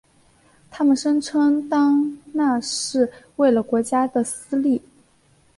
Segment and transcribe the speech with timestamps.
[0.71, 4.81] 他们声称当那是为了国家的私利。